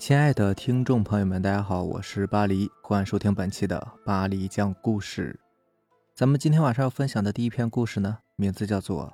[0.00, 5.38] 亲爱的听众朋友们，大家好，我是巴黎，欢迎收听本期的巴黎讲故事。
[6.16, 9.04] 咱们今天晚上要分享的第一篇故事呢，名字叫做《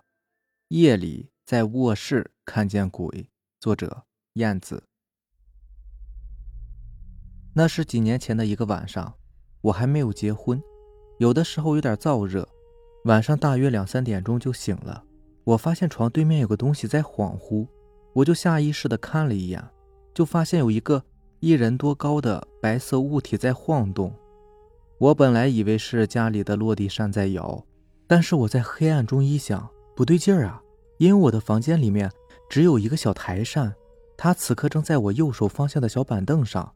[0.69, 3.09] 夜里在卧室看见鬼》，
[3.59, 4.05] 作者
[4.35, 4.85] 燕子。
[7.57, 9.13] 那是几年前的一个晚上，
[9.63, 10.63] 我还没有结婚，
[11.19, 12.49] 有的时候有点燥热，
[13.07, 15.03] 晚上大约两三点钟就醒了。
[15.43, 17.67] 我发现床对面有个东西在恍惚，
[18.15, 19.61] 我就下意识的看了一眼。
[20.17, 21.03] 就发现有一个
[21.41, 24.11] 一人多高的白色物体在晃动，
[24.97, 27.63] 我本来以为是家里的落地扇在摇，
[28.07, 30.63] 但是我在黑暗中一想，不对劲儿啊，
[30.97, 32.11] 因为我的房间里面
[32.49, 33.75] 只有一个小台扇，
[34.17, 36.73] 它此刻正在我右手方向的小板凳上，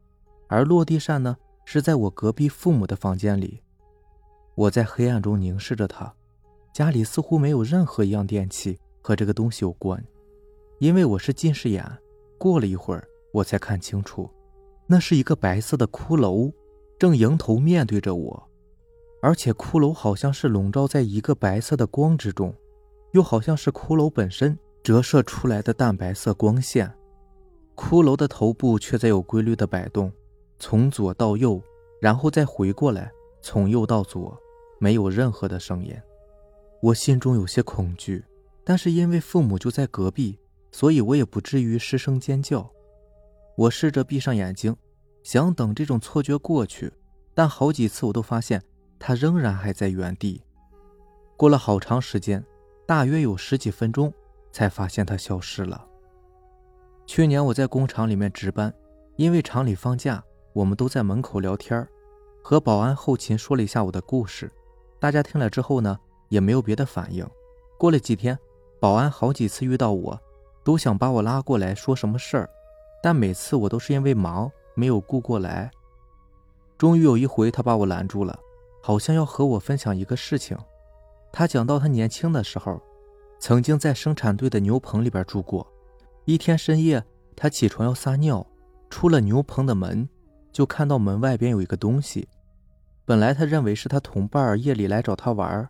[0.46, 1.34] 而落地扇呢
[1.64, 3.62] 是在我隔壁父母的房间里。
[4.54, 6.12] 我在黑暗中凝视着它，
[6.74, 10.04] 家里似乎没有任何一样电器和这个东西有关，
[10.78, 11.82] 因为我是近视眼。
[12.37, 13.06] 过了一会儿。
[13.32, 14.28] 我才看清楚，
[14.86, 16.52] 那是一个白色的骷髅，
[16.98, 18.48] 正迎头面对着我，
[19.22, 22.54] 而且骷髅好像是笼罩在一个白色的光之中，
[23.12, 26.92] 又好像是骷髅本身折射出来的淡白色光线。
[27.76, 30.12] 骷髅的头部却在有规律的摆动，
[30.59, 31.62] 从左到右，
[32.00, 34.37] 然后再回过来，从右到左，
[34.78, 35.94] 没有任何的声音。
[36.82, 38.24] 我心中有些恐惧，
[38.65, 40.38] 但是因为父母就在隔壁，
[40.72, 42.70] 所以我也不至于失声尖叫。
[43.60, 44.74] 我试着闭上眼睛，
[45.22, 46.90] 想等这种错觉过去，
[47.34, 48.62] 但好几次我都发现
[48.98, 50.42] 它仍然还在原地。
[51.36, 52.42] 过了好长时间，
[52.86, 54.10] 大约有十几分钟，
[54.50, 55.86] 才发现它消失了。
[57.04, 58.72] 去年我在工厂里面值班，
[59.16, 61.86] 因为厂里放假，我们都在门口聊天
[62.42, 64.50] 和保安、后勤说了一下我的故事。
[64.98, 65.98] 大家听了之后呢，
[66.31, 67.28] 也没有别的反应。
[67.78, 68.38] 过了几天，
[68.81, 70.19] 保安好几次遇到我，
[70.64, 72.48] 都想把我拉过来说什么事儿。
[73.03, 75.71] 但每次我都是因为忙没有顾过来。
[76.77, 78.38] 终于有一回，他把我拦住了，
[78.83, 80.56] 好像要和我分享一个事情。
[81.33, 82.81] 他讲到他年轻的时候，
[83.38, 85.66] 曾经在生产队的牛棚里边住过。
[86.25, 87.05] 一天深夜，
[87.37, 88.47] 他起床要撒尿，
[88.88, 90.09] 出了牛棚的门，
[90.53, 92.28] 就看到门外边有一个东西。
[93.05, 95.69] 本来他认为是他同伴夜里来找他玩，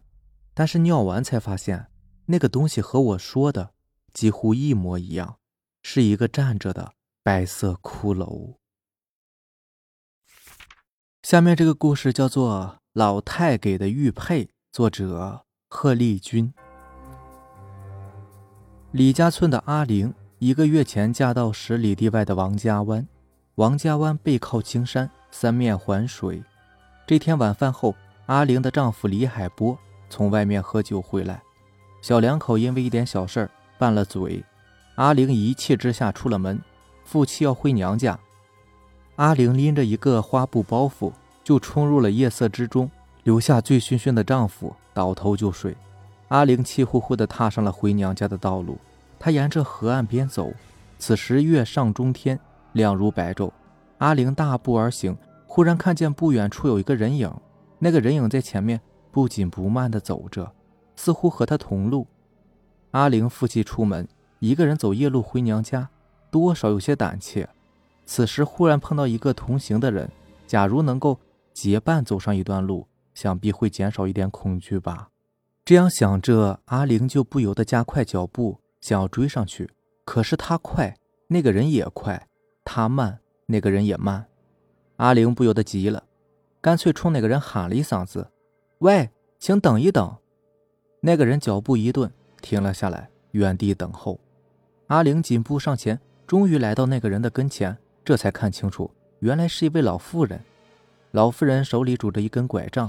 [0.55, 1.87] 但是尿完才发现，
[2.27, 3.71] 那个东西和我说的
[4.13, 5.37] 几乎一模一样，
[5.83, 6.93] 是一个站着的。
[7.23, 8.55] 白色骷髅。
[11.23, 16.51] 下面这个故事叫做《老太给的玉佩》，作者贺丽君。
[18.93, 23.07] 李家村的阿玲，一个月前嫁到十里地外的王家湾。
[23.57, 26.43] 王家湾背靠青山，三面环水。
[27.07, 27.95] 这天晚饭后，
[28.27, 29.79] 阿玲的丈夫李海波
[30.09, 31.43] 从外面喝酒回来，
[32.01, 34.43] 小两口因为一点小事儿拌了嘴。
[34.95, 36.59] 阿玲一气之下出了门。
[37.11, 38.17] 夫妻要回娘家，
[39.17, 41.11] 阿玲拎着一个花布包袱
[41.43, 42.89] 就冲入了夜色之中，
[43.25, 45.77] 留下醉醺醺的丈夫倒头就睡。
[46.29, 48.79] 阿玲气呼呼地踏上了回娘家的道路。
[49.19, 50.53] 她沿着河岸边走，
[51.01, 52.39] 此时月上中天，
[52.75, 53.51] 亮如白昼。
[53.99, 57.29] 阿玲大步而行，忽然看见不远处有一个人影，
[57.81, 60.53] 那个人影在前面不紧不慢地走着，
[60.95, 62.07] 似乎和她同路。
[62.93, 64.07] 阿玲负气出门，
[64.39, 65.89] 一个人走夜路回娘家。
[66.31, 67.49] 多少有些胆怯，
[68.07, 70.11] 此时忽然碰到一个同行的人，
[70.47, 71.19] 假如能够
[71.53, 75.09] 结伴走上一段路，想必会减少一点恐惧吧。
[75.65, 79.71] 这样想着，阿玲就不由得加快脚步，想要追上去。
[80.05, 80.97] 可是他快，
[81.29, 82.27] 那个人也快；
[82.65, 84.27] 他慢，那个人也慢。
[84.97, 86.03] 阿玲不由得急了，
[86.61, 88.31] 干脆冲那个人喊了一嗓子
[88.81, 90.17] ：“喂，请等一等！”
[91.03, 92.11] 那个人脚步一顿，
[92.41, 94.19] 停了下来，原地等候。
[94.89, 96.01] 阿玲紧步上前。
[96.31, 100.41] 终于来到那个人的跟前，这才看清楚，原来是一位老妇人。
[101.11, 102.89] 老妇人手里拄着一根拐杖，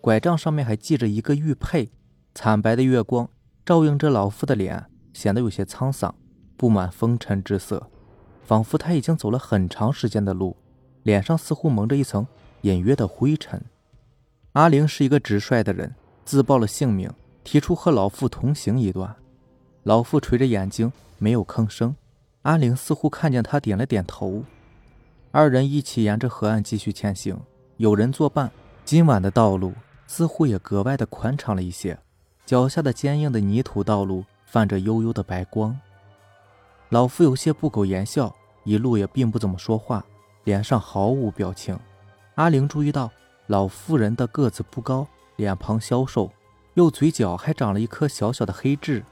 [0.00, 1.88] 拐杖上面还系着一个玉佩。
[2.34, 3.30] 惨白的月光
[3.64, 6.12] 照映着老妇的脸，显得有些沧桑，
[6.56, 7.88] 布满风尘之色，
[8.42, 10.56] 仿佛她已经走了很长时间的路，
[11.04, 12.26] 脸上似乎蒙着一层
[12.62, 13.62] 隐约的灰尘。
[14.54, 15.94] 阿玲是一个直率的人，
[16.24, 17.08] 自报了姓名，
[17.44, 19.14] 提出和老妇同行一段。
[19.84, 21.94] 老妇垂着眼睛，没有吭声。
[22.42, 24.42] 阿玲似乎看见他，点了点头。
[25.30, 27.38] 二人一起沿着河岸继续前行，
[27.76, 28.50] 有人作伴。
[28.82, 29.74] 今晚的道路
[30.06, 31.98] 似乎也格外的宽敞了一些，
[32.46, 35.78] 脚下的坚硬的泥土道路泛着幽幽的白光。
[36.88, 38.34] 老夫有些不苟言笑，
[38.64, 40.02] 一路也并不怎么说话，
[40.44, 41.78] 脸上毫无表情。
[42.36, 43.10] 阿玲注意到
[43.48, 45.06] 老妇人的个子不高，
[45.36, 46.32] 脸庞消瘦，
[46.72, 49.04] 右嘴角还长了一颗小小的黑痣。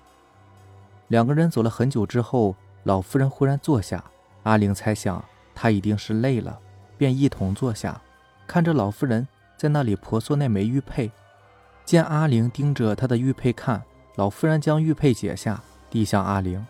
[1.09, 2.57] 两个人走了很久之后。
[2.89, 4.03] 老妇人忽然坐下，
[4.45, 5.23] 阿玲猜想
[5.55, 6.59] 她一定是累了，
[6.97, 8.01] 便一同坐下，
[8.47, 11.13] 看着老妇人在那里婆娑那枚玉佩。
[11.85, 13.83] 见阿玲盯着她的玉佩看，
[14.15, 16.67] 老妇人将玉佩解下，递向阿玲。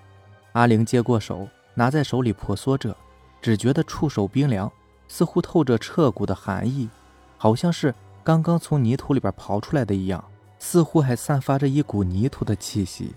[0.55, 2.97] 阿玲接过手，拿在手里婆娑着，
[3.41, 4.69] 只觉得触手冰凉，
[5.06, 6.88] 似乎透着彻骨的寒意，
[7.37, 7.94] 好像是
[8.25, 10.25] 刚刚从泥土里边刨出来的一样，
[10.59, 13.15] 似乎还散发着一股泥土的气息。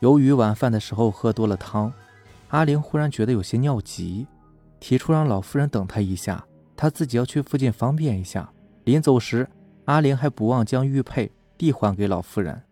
[0.00, 1.92] 由于晚饭的时候喝多了汤，
[2.48, 4.26] 阿玲忽然觉得有些尿急，
[4.78, 6.44] 提出让老夫人等她一下，
[6.76, 8.52] 她自己要去附近方便一下。
[8.84, 9.48] 临走时，
[9.86, 12.62] 阿玲还不忘将玉佩递还给老妇人。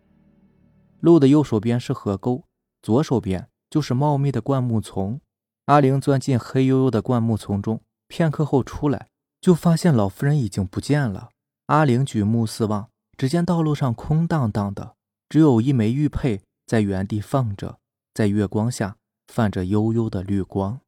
[0.99, 2.43] 路的右手边是河沟，
[2.81, 5.19] 左手边就是茂密的灌木丛。
[5.65, 9.07] 阿玲钻进黑黝黝的灌木丛中，片刻后出来，
[9.41, 11.29] 就发现老夫人已经不见了。
[11.67, 14.93] 阿玲举目四望，只见道路上空荡荡的，
[15.29, 16.41] 只有一枚玉佩。
[16.73, 17.77] 在原地放着，
[18.15, 18.97] 在月光下
[19.27, 20.81] 泛着幽幽的绿光。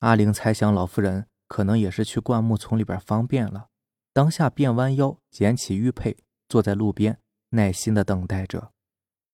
[0.00, 3.70] 阿玲猜想老妇人可能也是去灌木丛里边方便了，
[4.12, 6.18] 当下便弯腰捡起玉佩，
[6.50, 7.18] 坐在路边
[7.52, 8.72] 耐心的等待着。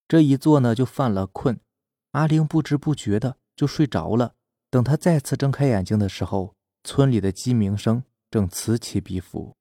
[0.06, 1.58] 这一坐呢，就犯了困。
[2.12, 4.36] 阿玲不知不觉的就睡着了。
[4.70, 6.54] 等她再次睁开眼睛的时候，
[6.84, 9.56] 村里的鸡鸣声正此起彼伏。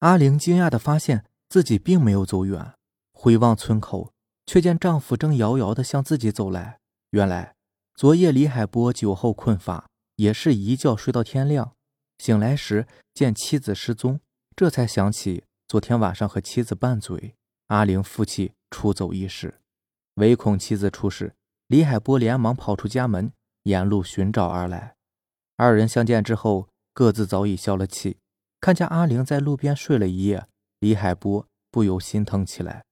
[0.00, 2.74] 阿玲惊讶的发现自己并没有走远，
[3.12, 4.12] 回望村口。
[4.50, 6.80] 却见丈夫正遥遥地向自己走来。
[7.10, 7.54] 原来，
[7.94, 11.76] 昨夜李海波酒后困乏，也是一觉睡到天亮。
[12.18, 14.18] 醒来时见妻子失踪，
[14.56, 17.36] 这才想起昨天晚上和妻子拌嘴，
[17.68, 19.60] 阿玲负气出走一事。
[20.14, 21.32] 唯恐妻子出事，
[21.68, 23.32] 李海波连忙跑出家门，
[23.62, 24.96] 沿路寻找而来。
[25.56, 28.16] 二人相见之后，各自早已消了气。
[28.60, 30.48] 看见阿玲在路边睡了一夜，
[30.80, 32.82] 李海波不由心疼起来。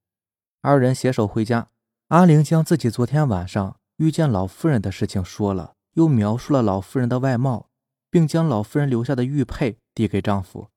[0.60, 1.68] 二人携手回家，
[2.08, 7.70] 阿玲将自己昨天晚上遇见老妇人的事情说了，又描述了老妇人的外貌，
[8.10, 10.68] 并将老妇人留下的玉佩递给丈夫。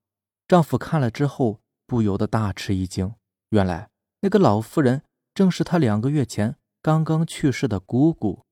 [0.48, 3.16] 丈夫看了之后，不由得大吃一惊。
[3.50, 3.90] 原来
[4.20, 5.02] 那个老妇人
[5.34, 8.46] 正是他两个月前刚刚去世的姑姑。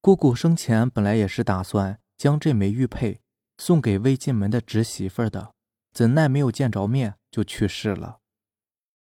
[0.00, 3.20] 姑姑生前本来也是打算将这枚玉佩
[3.56, 5.54] 送给未进门的侄媳妇的，
[5.92, 8.18] 怎奈没有见着面就去世了。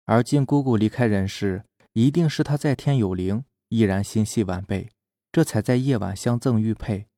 [0.05, 1.65] 而今姑姑离开人世。
[1.93, 4.91] 一定是他在天有灵，依然心系晚辈，
[5.33, 7.09] 这才在夜晚相赠玉佩，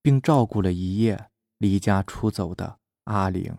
[0.00, 3.56] 并照顾了一夜离家出走的阿玲。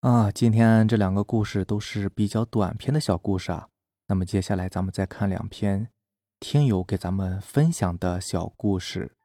[0.00, 3.68] 啊，今天这两个故事都是比较短篇的小故事啊。
[4.06, 5.90] 那么接下来咱们再看两篇
[6.38, 9.16] 听友给咱们分享的小故事。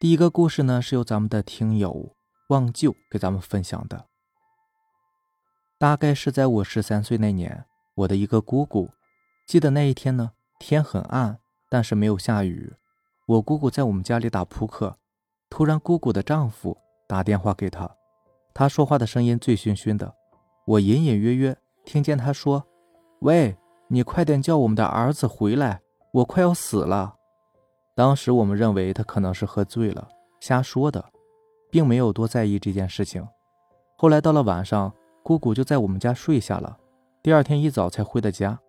[0.00, 2.14] 第一个故事呢，是由咱们的听友
[2.48, 4.08] 忘旧给咱们分享的。
[5.76, 7.64] 大概是在我十三岁那年，
[7.96, 8.88] 我的一个姑姑，
[9.46, 11.38] 记得那一天呢，天很暗，
[11.68, 12.72] 但是没有下雨。
[13.26, 14.96] 我姑姑在我们家里打扑克，
[15.50, 16.76] 突然姑姑的丈夫
[17.08, 17.90] 打电话给她，
[18.54, 20.14] 他说话的声音醉醺醺的，
[20.64, 22.64] 我隐隐约约听见他说
[23.20, 23.56] ：“喂，
[23.88, 25.80] 你快点叫我们的儿子回来，
[26.12, 27.16] 我快要死了。”
[27.96, 30.08] 当时我们认为他可能是喝醉了，
[30.40, 31.04] 瞎说的，
[31.70, 33.26] 并没有多在意这件事情。
[33.98, 34.94] 后来到了晚上。
[35.24, 36.76] 姑姑就在我们家睡下了，
[37.22, 38.60] 第二天一早才回的家。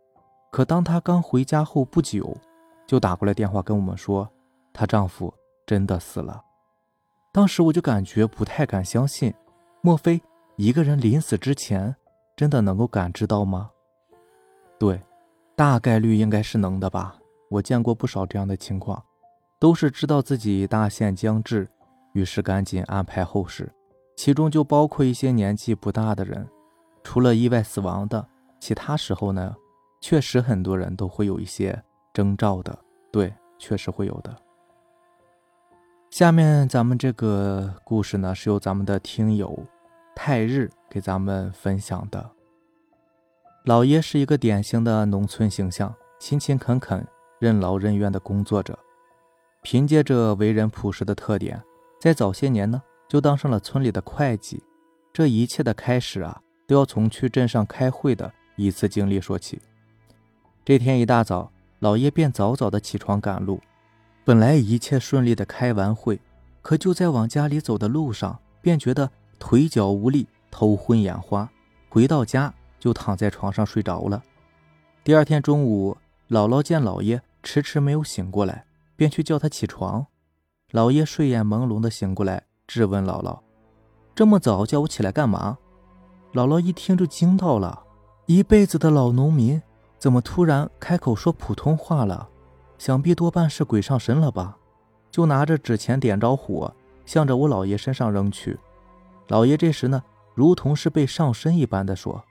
[0.54, 2.34] 可当她刚回家后不久，
[2.88, 4.26] 就打过来电话跟我们说，
[4.72, 5.34] 她丈夫
[5.66, 6.42] 真的死了。
[7.34, 9.34] 当时我就感觉不太敢相信，
[9.82, 10.22] 莫非
[10.56, 11.94] 一个人临死之前
[12.38, 13.70] 真的能够感知到吗？
[14.80, 15.02] 对，
[15.58, 17.18] 大概率应该是能的吧。
[17.50, 19.04] 我见过不少这样的情况，
[19.60, 21.68] 都是知道自己大限将至，
[22.14, 23.70] 于是赶紧安排后事。
[24.16, 26.48] 其中就包括一些年纪不大的人，
[27.04, 28.28] 除了意外死亡的，
[28.60, 29.56] 其他时候呢，
[30.02, 32.78] 确实很多人都会有一些征兆的。
[33.12, 34.36] 对，确实会有的。
[36.10, 39.58] 下面咱们这个故事呢，是由咱们的听友
[40.16, 42.32] 泰日给咱们分享的。
[43.66, 47.06] 老爷是一个典型的农村形象，勤勤恳恳、
[47.40, 48.80] 任劳任怨的工作者，
[49.62, 51.62] 凭借着为人朴实的特点，
[52.00, 52.82] 在早些年呢。
[53.08, 54.62] 就当上了村里的会计，
[55.14, 59.62] 这一切的开始啊，都要从去镇上开会的一次经历说起。
[60.64, 63.62] 这天一大早，老爷便早早的起床赶路。
[64.24, 66.20] 本来一切顺利的开完会，
[66.64, 71.48] 可就在往家里走的路上，便觉得腿脚无力，头昏眼花。
[71.88, 74.24] 回到家就躺在床上睡着了。
[75.04, 75.96] 第二天中午，
[76.28, 80.08] 姥姥见老爷迟迟没有醒过来，便去叫他起床。
[80.72, 82.44] 老爷睡眼朦胧的醒过来。
[82.68, 83.40] 质问姥姥
[84.16, 85.58] ：“这么早叫我起来干嘛？”
[86.34, 87.84] 姥姥一听就惊到了，
[88.26, 89.62] 一辈子的老农民
[89.98, 92.28] 怎么突然开口说普通话了？
[92.78, 94.58] 想必多半是鬼上身了吧？
[95.10, 96.74] 就拿着纸钱点着火，
[97.06, 98.60] 向着我姥爷身上扔去。
[99.30, 100.04] 老爷这时呢，
[100.34, 102.22] 如同是被上身一般的说：“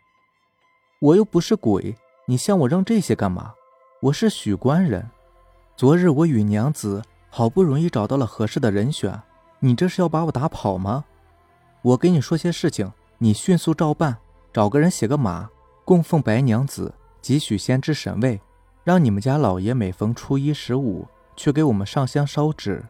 [1.01, 3.55] 我又不是鬼，你向我扔这些干嘛？
[4.03, 5.09] 我是许官人，
[5.77, 9.19] 昨日我与娘子好不容易找到了合适的人选，
[9.65, 11.07] 你这是要把我打跑吗？
[11.81, 14.15] 我给你说些事情，你迅速照办，
[14.53, 15.49] 找个人写个码，
[15.87, 16.93] 供奉白娘子
[17.23, 18.39] 及许仙之神位，
[18.85, 22.85] 让你们家老爷每逢初一十五去给我们上香烧纸。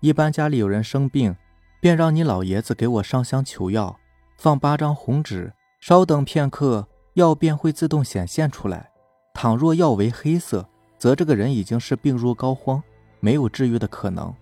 [0.00, 1.34] 一般家里有人生病。”
[1.80, 3.96] 便让你老爷子给我上香求药，
[4.36, 8.90] 放八张红纸，稍等片刻，药便会自动显现出来。
[9.32, 10.68] 倘若药为黑色，
[10.98, 12.82] 则这个人已经是病入膏肓，
[13.20, 14.34] 没有治愈的可能。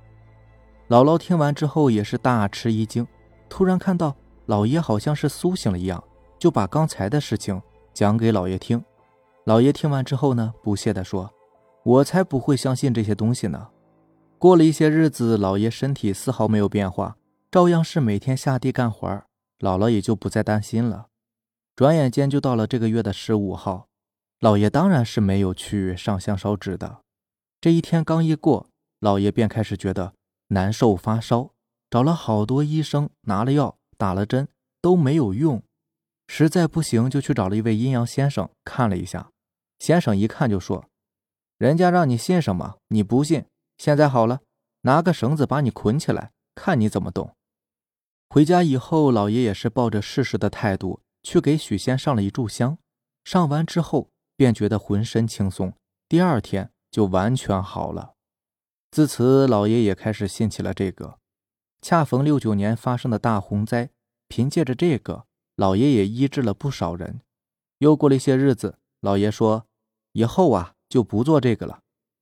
[0.89, 3.05] 姥姥听完之后也是大吃一惊，
[3.49, 4.15] 突然看到
[4.47, 6.03] 老爷好像是苏醒了一样，
[6.39, 7.61] 就把刚才的事情
[7.93, 8.85] 讲给老爷听。
[9.47, 11.29] 老爷听完之后呢，不屑地说
[11.83, 13.69] ：“我才不会相信这些东西呢。”
[14.39, 17.17] 过了一些日子，老爷身体丝毫没有变化。
[17.51, 19.09] 照样是每天下地干活
[19.61, 21.07] 姥姥也就不再担心了。
[21.75, 23.89] 转眼间就到了这个月的十五号，
[24.41, 26.99] 老爷当然是没有去上香烧纸的。
[27.61, 28.67] 这一天刚一过，
[29.01, 30.13] 老爷便开始觉得
[30.49, 31.53] 难受发烧，
[31.91, 34.49] 找了好多医生，拿了药，打了针
[34.81, 35.63] 都没有用，
[36.29, 39.31] 实在不行就去找了一位阴阳先生看了一下。
[39.79, 40.87] 先生一看就说
[41.59, 43.45] ：“人家让你信什么，你不信。
[43.79, 44.41] 现在好了，
[44.83, 47.35] 拿个绳子把你捆起来，看你怎么动。”
[48.29, 52.79] 回家以后，老爷也是抱着试试的态度去给许仙上了一炷香。
[53.25, 55.73] 上完之后，便觉得浑身轻松，
[56.09, 58.16] 第二天就完全好了。
[58.91, 61.19] 自此，老爷也开始信起了这个。
[61.83, 63.91] 恰逢六九年发生的大洪灾，
[64.29, 67.21] 凭借着这个，老爷也医治了不少人。
[67.79, 69.67] 又过了一些日子，老爷说
[70.13, 71.81] ：“以后啊，就不做这个了。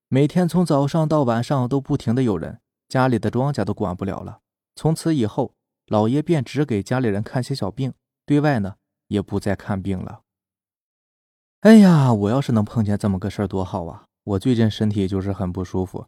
[0.09, 4.41] 每天从早上到晚上都不停的有人，家里的庄稼都管不了了。
[4.75, 5.55] 从此以后。”
[5.89, 7.93] 老爷便只给家里人看些小病，
[8.25, 8.77] 对外呢
[9.09, 10.23] 也不再看病了。
[11.61, 14.07] 哎呀，我要是能碰见这么个事儿多好啊！
[14.25, 16.07] 我最近身体就是很不舒服，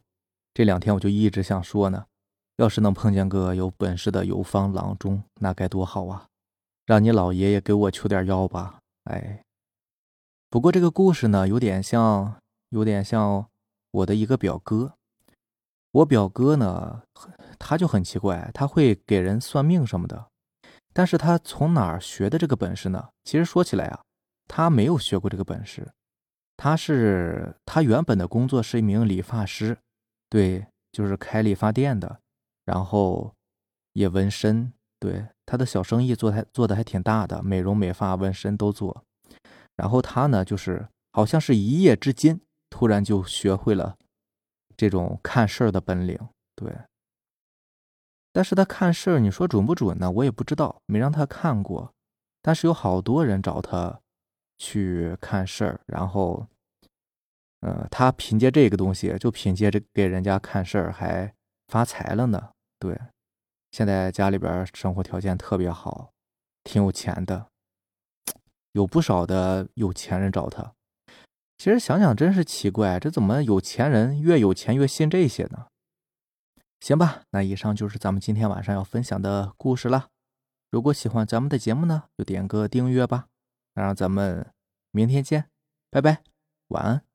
[0.57, 2.07] 这两天我就一直想说呢，
[2.55, 6.25] 要是能碰见个有本事的游方郎中，那该多好啊！
[6.87, 8.79] 让你老爷爷给我求点药吧。
[9.03, 9.43] 哎，
[10.49, 12.37] 不过这个故事呢，有点像，
[12.69, 13.45] 有点像
[13.91, 14.93] 我的一个表哥。
[15.91, 17.03] 我表哥呢，
[17.59, 20.25] 他就很奇怪，他会给人算命什么的，
[20.91, 23.09] 但是他从哪儿学的这个本事呢？
[23.25, 24.01] 其实说起来啊，
[24.47, 25.87] 他没有学过这个本事，
[26.55, 29.77] 他是他原本的工作是一名理发师，
[30.29, 32.19] 对，就是开理发店的，
[32.65, 33.33] 然后
[33.93, 39.03] 也纹身，对，他的小生意做还做的还挺大的，美容美发纹身都做，
[39.75, 43.97] 然后他呢，就是好像是一夜之间突然就学会了。
[44.75, 46.19] 这种看事儿的本领，
[46.55, 46.71] 对。
[48.31, 50.11] 但是他看事儿，你说准不准呢？
[50.11, 51.91] 我也不知道，没让他看过。
[52.43, 53.99] 但是有好多人找他
[54.59, 56.45] 去看事儿，然后，
[57.61, 61.33] 呃，他凭借这个东西，就凭借这给人家看事儿，还
[61.67, 62.51] 发财了呢。
[62.79, 62.99] 对，
[63.71, 66.11] 现在家里边生活条件特别好，
[66.63, 67.47] 挺有钱的，
[68.73, 70.73] 有不少的有钱人找他。
[71.57, 75.67] 其实想想真是奇怪，这怎么有钱人越有钱越信这些呢？
[76.79, 80.09] 行吧，那以上就是咱们今天晚上要分享的故事了。
[80.69, 83.29] 如果喜欢咱们的节目呢，就点个订阅吧。
[83.73, 84.53] 那让咱们
[84.91, 85.49] 明天见，
[85.89, 86.21] 拜拜，
[86.67, 87.06] 晚安。